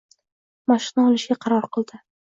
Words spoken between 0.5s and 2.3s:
mashqni olishga qaror qildi.